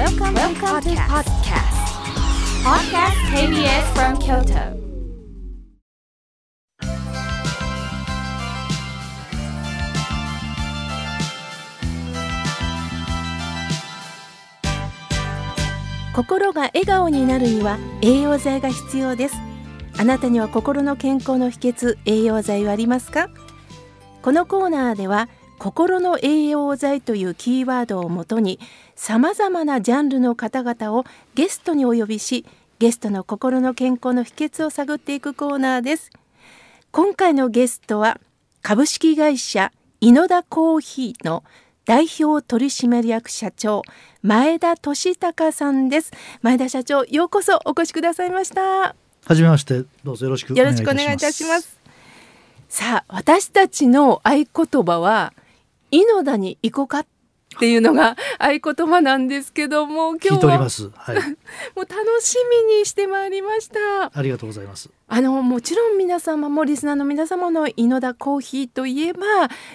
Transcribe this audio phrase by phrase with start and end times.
[0.00, 1.76] Welcome, Welcome to podcast.
[2.64, 4.80] Podcast KBS from Kyoto.
[16.14, 19.34] 心が笑顔になるには栄養剤が必要です
[19.98, 23.28] あなたには心の健康の秘訣栄養剤はありますか？
[24.22, 25.28] このコーナーでは
[25.60, 28.58] 心の栄養剤というキーワードをもとに
[28.96, 31.04] さまざまなジャンルの方々を
[31.34, 32.46] ゲストにお呼びし
[32.78, 36.10] ゲストの心の健康の秘訣を探っていくコーナーです。
[36.92, 38.18] 今回のゲストは
[38.62, 39.70] 株式会社
[40.00, 41.44] 井野田コーヒーの
[41.84, 43.82] 代表取締役社長
[44.22, 46.10] 前田俊孝さんです。
[46.40, 48.62] 前田社長ようこそお越しくださいました。
[48.62, 48.94] は
[49.34, 51.78] じめましてどうぞよろしくよろしくお願いいたします。
[52.70, 54.46] さあ私たちの合言
[54.86, 55.34] 葉は
[55.90, 57.06] 井野田に行こうかっ
[57.58, 60.58] ていうのが 合言葉なんですけども今日は。
[60.58, 61.16] はい、
[61.74, 62.36] もう楽し
[62.68, 64.16] みにしてまいりました。
[64.16, 64.88] ありがとうございます。
[65.08, 69.24] あのもちろん皆様もリスナーの皆様の井野田コーヒーといえば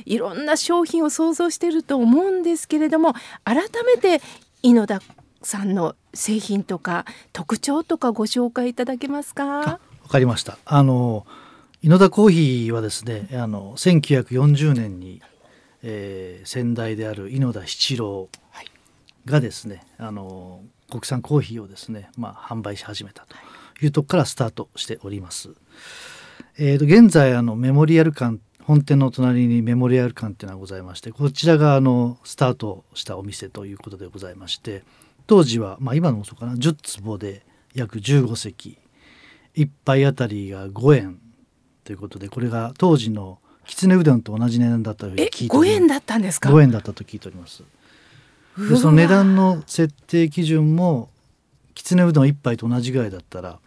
[0.06, 3.14] いろんな商品を想像していると思うんですけれども
[3.44, 4.22] 改めて
[4.64, 5.02] 井野田
[5.42, 9.44] さんの製品とか特徴とかご紹介いただけますか？
[9.44, 9.80] わ
[10.10, 10.58] かりました。
[10.66, 11.26] あの
[11.82, 15.22] 井野田コーヒーはですねあの1940年に
[15.88, 18.28] えー、先代である井野田七郎
[19.26, 23.36] がですね、あの国産コーヒーをですね、まあ、販売し始めたと
[23.86, 25.50] いうとこからスタートしております。
[26.58, 34.84] えー、と現在あのメモリアル館本店の隣にメモリアル館っていうのがございましてこちらがあのスタートしたお店ということでございまして
[35.28, 38.80] 当時は、まあ、今のもそうかな10坪で約15席
[39.56, 41.20] 1杯あたりが5円
[41.84, 47.64] ということでこれが当時のきつねうどんと同じ値段だったと聞いて5円だったんですか？5円だったと聞いております。
[48.58, 51.10] でその値段の設定基準も
[51.74, 53.60] きつねうどん1杯と同じぐらいだったら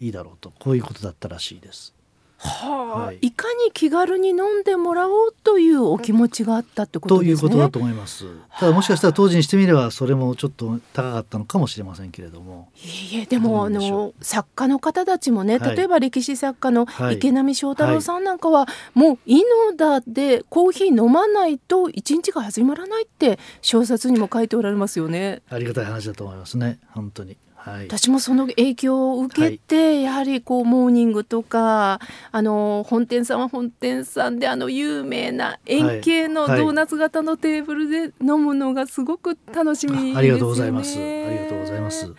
[0.00, 1.92] いいだろうと、こういうことだったらしいです
[2.38, 8.26] はあ、はい、いかに気軽に飲んでもらおうというお気持ちがあったってこと、ね、ということだと思います。
[8.58, 12.68] ただもしかしたら当時にしてみればそれもちょっと高かったのかもしれませんけれども。
[12.76, 25.42] いえいえでもあの作家の方たちもね、例えば歴史作家の池波正太郎さんなんかは、はい、もう井の田でコーヒー飲まないと一日が始まらないって小説にも書いておられますよね。
[25.50, 27.36] ありがたい話だと思いますね本当に。
[27.58, 40.98] はい、私もその影響を受けて、はい、やはりこうモーニングとかあの本店さんは本店さんであの有名な円形のドーナツ型のテーブルで飲むのがすごく楽しみです、ね、ありがとうございます。
[40.98, 42.12] ありがとうございます。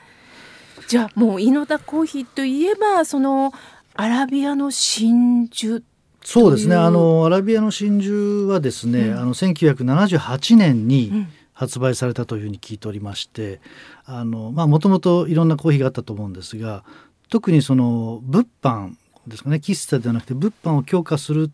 [0.88, 3.54] じゃあもう井の田コーヒーといえばその
[3.96, 5.82] アラビアの真珠
[6.24, 6.76] そうですね。
[6.76, 11.28] あのアラビアの真珠はですね、うん、あの1978年に、うん
[11.59, 13.59] 発売されたというふうに聞いておりまして
[14.08, 16.86] もともといろんなコーヒーがあったと思うんですが
[17.30, 18.94] 特にその物販
[19.28, 21.52] ですかね喫茶ではなくて物販を強化する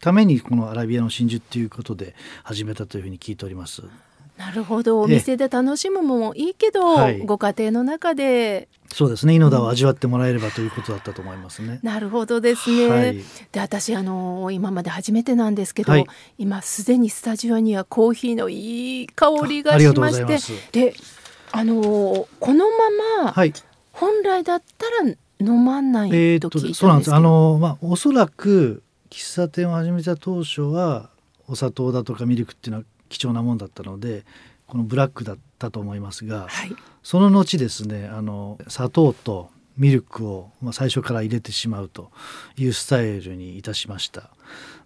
[0.00, 3.82] ためにこのアラビアの真珠っていうことで始めたというふうに聞いております。
[4.36, 9.34] なるほどお店で楽しむもいいけど、はい、ご家庭の中でそうですね。
[9.34, 11.80] 井の田を味わってもらえればということだったと思いますね。
[11.82, 12.88] なるほどですね。
[12.88, 13.16] はい、
[13.50, 16.06] で私あの今まで初めてなんですけど、はい、
[16.38, 20.26] 今すでにスタジオにはコーヒーのいい香りがしまし
[20.72, 20.94] てで
[21.52, 21.74] あの
[22.40, 23.34] このまま、
[23.92, 27.14] 本来だったら飲まないと聞いたんですけど、えー、そうなんです。
[27.14, 31.10] あのまあおそらく喫茶店を始めた当初は
[31.48, 34.24] お砂糖だとかミルクっていうのは貴重なもんだったので
[34.72, 42.10] このブラックだったと思いますが、はい、その後ですねあの砂糖とミルクを、まあ、最初から入れてしまうと
[42.56, 44.30] いうスタイルにいたしました。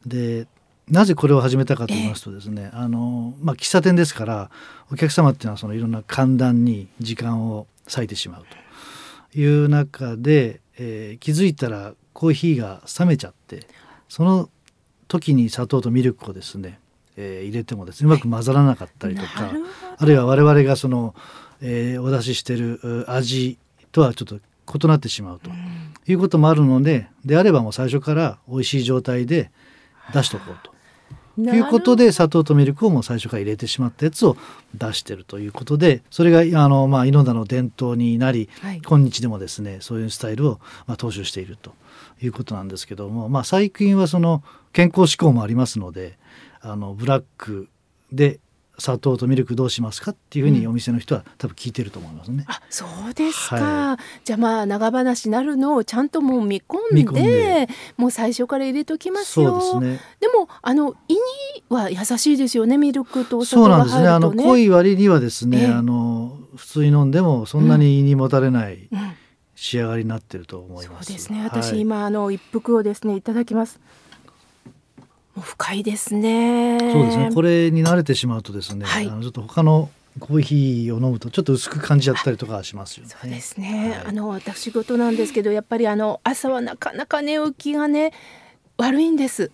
[0.05, 0.49] で
[0.89, 4.51] なぜこれを始めたかと言いますとですね、あのまあ、喫茶店ですから
[4.91, 8.45] お客様っていうのはそのいろんな寒暖に時間を割いてしまう
[9.33, 13.69] という中で、えー、気づいたらコーヒーが冷めちゃって
[14.09, 14.51] その
[15.07, 16.81] 時に砂糖とミルクをですね
[17.16, 19.53] えー、入れてもですねうまく混ざらなかったりとか、
[19.99, 21.15] あるいは我々がその、
[21.60, 23.59] えー、お出ししてる味
[23.92, 25.51] とはちょっと異なってしまうと
[26.07, 29.51] いうこともあるのでであればもう最初から美味しい状態で
[30.13, 30.77] 出しとこうと。
[31.36, 34.39] ということで砂糖とミルクをもう最初から入れてしまったやつを
[34.74, 41.74] 出してるということでそれがあの、まあ、井の田の伝統になり、はい、今日でもですねそういうスタイルを、まあ、踏襲していると
[42.22, 44.42] いうことなんですけども、まあ、最近はその
[44.72, 46.16] 健康志向もありますので
[46.66, 47.68] あのブラック
[48.13, 48.41] で
[48.78, 52.45] 砂糖とミルクどうしますかっていうふうにお店の人は多分聞いてると思いますね。
[52.47, 59.60] うん、あそうですか、はい、じゃあまあ長話なるのをちゃんともう見込んでもう最初から入れときますよ。
[59.60, 61.21] そうですね、でもあの胃に
[61.71, 64.39] は優しいですよねミルクとお砂糖が入ると、ね、そうなんですね。
[64.39, 68.89] あの濃い割にはですね、あの普通に飲んでもそんなに胃にもたれない
[69.54, 71.07] 仕上がりになってると思います。
[71.07, 71.42] そうですね。
[71.45, 73.80] 私、はい、今あの一服をですねいただきます。
[75.41, 76.78] 深いですね。
[76.92, 77.30] そうですね。
[77.34, 83.15] これに慣れてしまうとですね、はい、あのちょっと他のコーヒーを飲むとちょっと薄く感じちゃったりとかしますよね。
[83.21, 83.98] そうですね。
[84.03, 88.12] はい、あの私事なんですけどやっぱりあの朝はなかなか寝起きがね
[88.78, 89.50] 悪いんです。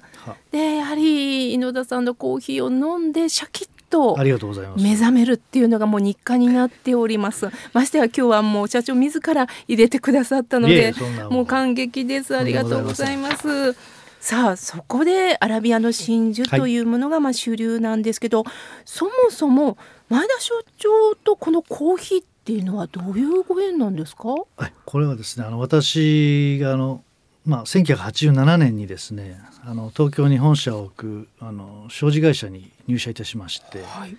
[0.50, 10.94] でやはり井野田さんのコーヒーを飲んでシャキッと目覚めるっていうのがもう日課になっておりますましてや今日はもう社長自ら入れてくださったので
[11.28, 13.76] もう感激ですありがとうございます
[14.22, 16.76] さあそこでアラビアの真珠とい。
[16.76, 18.54] うものがまあ主流なんですけど、はい、
[18.84, 19.76] そもそも
[20.08, 27.02] 前田所長とこのコーヒーっていうのはどういうご縁なんですか、はい、これはですねあの私があの
[27.44, 34.16] まあ、1987年にですねあの東京に本社を置くあの商事会社に入社いたしまして、はい、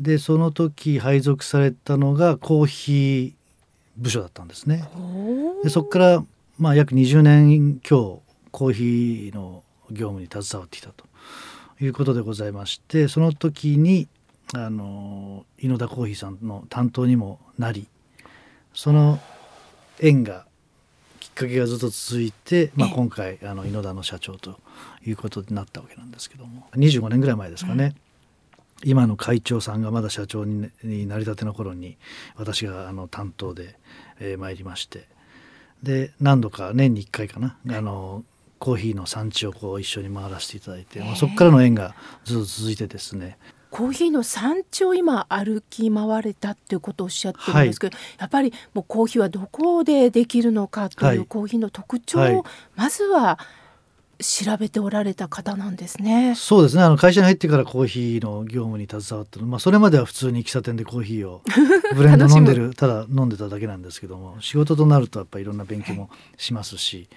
[0.00, 3.32] でその時配属されたのがコーヒー
[3.96, 4.82] 部署だったんですね。
[5.62, 6.24] でそこから、
[6.58, 11.04] まあ、約20年強コーヒーの業務に携わってきたと
[11.80, 14.08] いうことでございましてその時に
[14.54, 17.86] あの井野田コーヒーさんの担当にもなり
[18.74, 19.18] その
[20.00, 20.46] 縁が
[21.34, 24.58] かけがずっと続いて、まあ、今回あの井野田の社長と
[25.06, 27.94] いうことになったわけなんですけども25年ぐらい前ですかね、
[28.82, 31.96] うん、今の会長さんがまだ社長になりたての頃に
[32.36, 33.76] 私があの担当で、
[34.18, 35.08] えー、参りまして
[35.82, 38.22] で何度か年に1回かなあの
[38.60, 43.38] コーヒーの産地をこう一緒に回らせていただいて、まあ、そこからの縁がずっと続いてですね
[43.70, 52.44] コーヒーの産地を今歩き回れたっていうことをおっしゃってるんですけど、はい、やっぱりもうコーヒーはどこでできるのかというコーヒーの特徴を
[52.76, 53.38] まずは
[54.18, 56.34] 調べておられた方なんですね。
[56.36, 56.82] そうですね。
[56.82, 61.42] あの会社に入ってからコーヒーの業務に携わったまあそれまでは普通に喫茶店でコーヒーを
[61.96, 67.08] ブレンド飲んでるただ飲んでただけなんですけども、仕事となるとやっぱりいろんな勉強もしますし。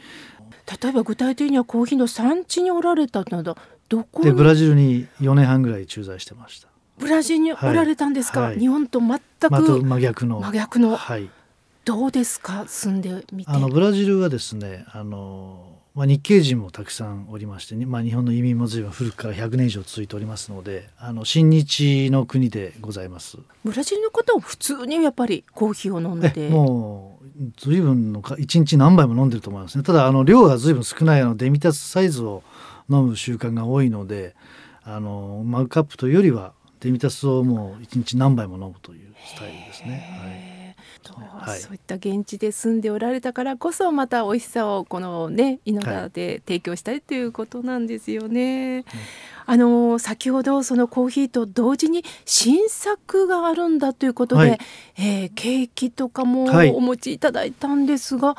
[0.81, 3.57] 例えば具体的にはコーヒーの産地におられたのは
[3.89, 6.67] どこでブラジルに4年半ぐらい駐在してました。
[6.97, 10.39] ブラジルにおられたんですか、はい、日本と全く真逆の。
[10.39, 11.29] 真逆の、はい、
[11.85, 12.65] どうですか？
[12.67, 13.51] 住んでみて。
[13.51, 23.37] あのブラジルはですねあの、まあ、日系人もたくさんおりまして、まあ、日本の移民も随分古くから100年以上続いておりますのであの親日の国でございます。
[23.63, 26.49] ブラジルの方は普通にやっぱりコーヒーを飲んで。
[26.49, 27.12] もう
[27.57, 29.83] 随分のか1日何杯も飲んでると思いますね。
[29.83, 32.43] ただあの量が随分少ないあのデミタスサイズを
[32.89, 34.35] 飲む習慣が多いので
[34.83, 36.53] あのマグカップというよりは
[36.83, 40.75] デミタスをもう一日何杯も飲むというスタイルですね。
[41.17, 48.75] はい、そういった現地で住んでおられたからこそまた美味しさをこのね井の田で提供したいということなんですよね。
[48.75, 48.85] はい、
[49.45, 54.59] あの先ほどそのコーヒーと同時に新作があるんだということで、はい、
[54.97, 56.45] えー、ケーキとかも
[56.75, 58.35] お持ちいただいたんですが、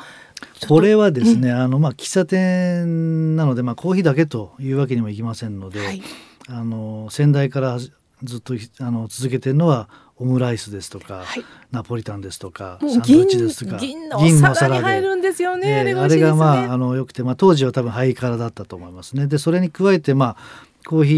[0.67, 6.01] これはですね、うん、あのまあ喫茶店なのでまあコーヒーだけというわけにもいきませんので、はい、
[6.47, 7.79] あの先代から
[8.23, 19.27] ずっとあの続けてるのはオムライスですとか、はい、ナポリタンですとかサンドイッチですとか銀の皿に入るんですよね、えー、あれがまああのよくて、まあ、当時は多分ハイカラだったと思いますね。
[19.27, 21.13] でそれに加えてまあコーヒ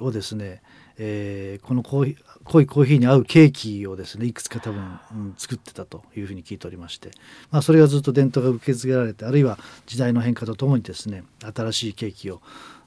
[0.00, 0.62] ーをですね、
[0.96, 7.10] えー、このコーヒー濃いコーヒーに合うケーキをですねいくつか多分、うん、作ってたというふうに聞いておりまして、
[7.50, 12.42] まあ、それがずっと伝統が受け継げられてあるいは時代の変化とともにですね新しいケーキを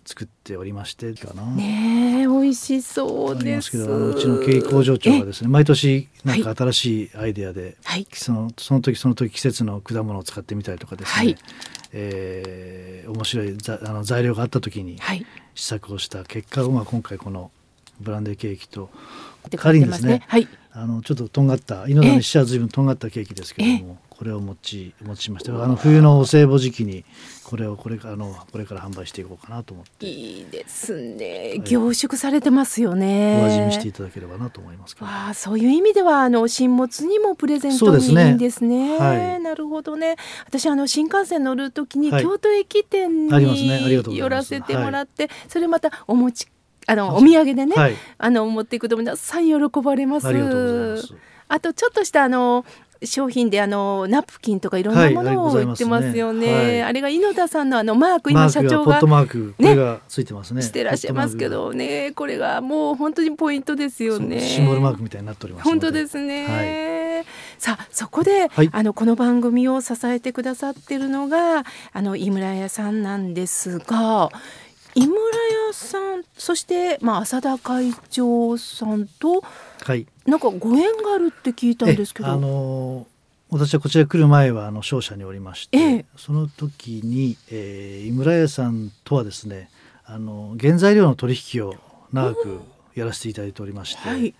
[0.08, 1.44] 作っておりましてかな。
[1.44, 3.72] ね美味しそうです。
[3.72, 11.38] けどうちの経営工場長はですね毎年なんか新しいアイデアで、はい、そのその時その時季節の果物を使ってみたりとかですね、はい、
[11.92, 14.98] えー、面白いざあの材料があった時に
[15.56, 17.52] 試作をした結果を、まあ、今回この
[18.00, 18.90] ブランデーケーキと
[19.58, 20.48] 仮にですね、はい、
[20.80, 27.04] あのちょっととんがった井のしては随分とんがったケーキですけれどもこれをお持ちお持ちしましたあの冬のお歳暮時期に
[27.44, 30.06] これをこれからのこれから販売していこうかなと思って。
[30.06, 33.42] いいですね、凝縮されてますよね。
[33.42, 40.16] お味見していただければなと思いますあそういう意味ではあの新物にもプレゼントにいいんですね、ねはい、なるほどね。
[40.46, 46.48] 私あの新幹線乗る時に京都駅店に寄らせてもらって、それまたお持ち
[46.90, 50.28] あのお土産でね、はい、あの持っていくと皆さん喜ばれます。
[51.50, 52.66] あとちょっとしたあの
[53.04, 56.54] 商品であのナプキンとかいろんなものを売ってますよね。
[56.54, 56.66] はい。
[56.66, 60.62] あねはい、あれが井野田さんのあのマーク今社長がマークねがついてますね。
[60.62, 62.14] してらっしゃいますけどね。
[62.14, 64.40] これがもう本当にポイントですよね。
[64.40, 66.46] シンボルマークみたいになっております本当ですね。
[66.48, 67.26] はい、
[67.60, 74.32] さあそこで、あのこの番組を支えてくださってるのがあの井村屋さんなんですが
[74.96, 79.44] 井村屋村さんそしてまあ浅田会長さんと、
[79.84, 82.30] はい、なんかご縁があるって聞いたんですけど。
[82.30, 83.08] あの
[83.50, 89.70] 私はこちら来る前はあの商社におりまして、えその時に、えー、井村屋さんとはですね
[90.04, 91.74] あの原材料の取引を
[92.12, 92.60] 長く
[92.94, 94.34] やらせていただいておりまして、はい、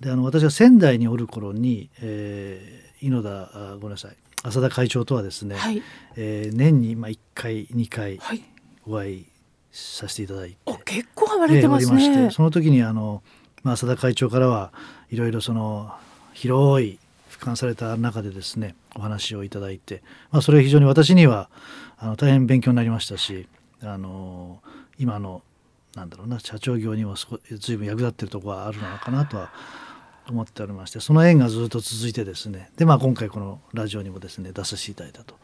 [0.00, 5.82] であの私が仙台におる頃に、えー、井野田あごめんなさい浅田会長とはですね、はい、
[6.16, 8.18] えー、年にまあ1回2回
[8.86, 9.26] お会い
[9.76, 13.22] させていただいて、はい、結構会われてますね、えー、その時にあの、
[13.62, 14.72] まあ、浅田会長からは
[15.10, 15.92] いろいろその
[16.32, 16.98] 広い
[17.30, 21.50] 俯瞰された中でですねお話をいただいて、まあ、それは非常に私には
[21.98, 23.46] あの大変勉強になりましたし
[23.82, 24.60] あの
[24.98, 25.42] 今の
[25.94, 27.14] なんだろうな社長業にも
[27.58, 29.50] 随分役立ってるところはあるのかなとは
[30.28, 35.34] 思っておりましてその縁がずっと続いてですねでまあ今回このラジオにもですね出させていただいたと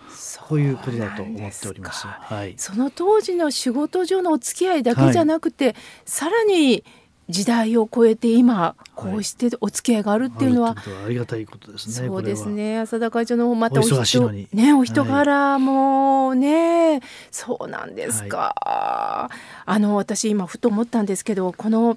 [0.49, 2.07] こういうことだと思っております。
[2.07, 5.75] はい、その当時の仕事上のお付き合いだけじゃなくて、はい、
[6.05, 6.85] さらに
[7.29, 12.09] 時代を超えて今こうしてお付き合いがあるっていうのは、はい、ありがたいことですね。
[12.09, 12.79] そうですね。
[12.81, 18.55] 浅田会長のまたお人ねお人柄もね、はい、そうなんですか。
[18.61, 21.97] はい、あの私今ふと思ったんですけどこの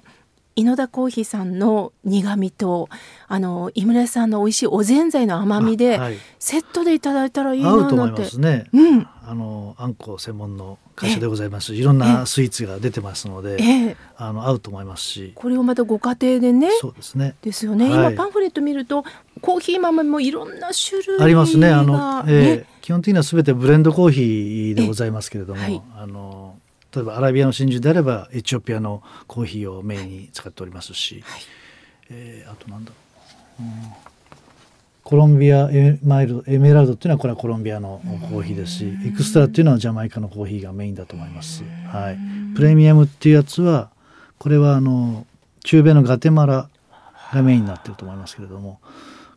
[0.64, 2.88] 野田コーヒーさんの苦味と
[3.28, 8.66] あの井村さんの美味しいおぜんざいの甘みで、はい、セットでいただいたらいいなと思いますね。
[8.72, 9.08] うん。
[9.28, 11.74] あのあんこ専門の会社でございます。
[11.74, 15.32] いろんなスイーツが出てますので、えあの合うと思いますし。
[15.34, 16.70] これをまたご家庭でね。
[16.80, 17.34] そうですね。
[17.42, 17.90] ですよね。
[17.90, 19.04] はい、今パンフレット見ると
[19.40, 21.68] コーヒー豆もいろんな種類ありますね。
[21.68, 26.45] あの、えー、ね、基本的にはすべてブレンドコーヒーでございますけれども、はい、あの
[26.96, 31.40] 例えばアラビアの真珠であればエチオピアのコーヒーをメインに使っておりますし、はい、
[32.08, 32.96] えー、あとなんだろ
[33.60, 33.70] う、うん、
[35.04, 38.00] コロンビアエマイルエメラルドっていうのはこれはコロンビアの
[38.30, 41.64] コーヒーですしエクストラっていうのはジャマイカのコーヒーがメインだと思います。
[41.92, 42.18] はい、
[42.56, 43.90] プレミアムっていうやつは
[44.38, 45.26] これはあの
[45.64, 46.70] 中米のガテマラ
[47.34, 48.80] がメインになってると思いますけれども。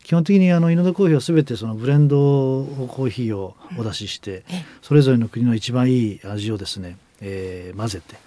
[0.02, 4.44] 基本的にあの稲田コーヒーは全てそのブレンドコーヒーをお出しして、
[4.82, 8.18] それぞれの国の一番いい味をですねえー、混ぜて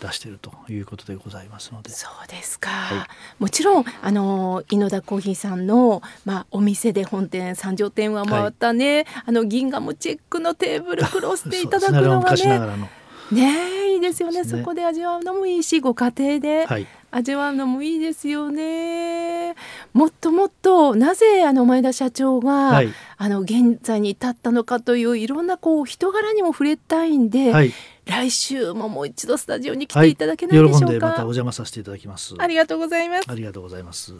[0.00, 1.90] 出しているということでございますので。
[1.90, 2.70] そうですか。
[2.70, 12.88] はい、もちろんあの井野田コーヒーさんのまあお店で本店三条店は回ったね、はい、あの銀河もチェックのテーブル クロスでいただくのがね。
[13.32, 13.78] ね。
[13.88, 16.66] いいですよね、ね、そこで味わうのもいいしご家庭で
[17.10, 19.54] 味わうのもいいですよね。
[19.92, 27.72] もっともっとなぜあの前田社長が、はい、あの現在に至ったのかといういろんなこう人柄にも触れたいんで、はい、
[28.08, 32.34] 来週ももう一度スタジオに来ていただけないでしょうか、はい、喜んでまたお邪魔させていただきます。
[32.38, 33.30] ありがとうございます。
[33.30, 34.14] ありがとうございます。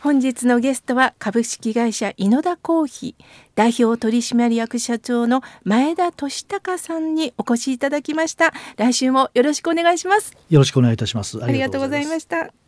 [0.00, 3.24] 本日のゲストは株式会社井野田コーヒー
[3.56, 8.52] 代表取締役社長の前田俊孝さんにお越しいただきました。
[8.76, 10.36] 来週もよろしくお願いします。
[10.50, 11.42] よろしくお願いいたします。
[11.42, 12.67] ありがとうございました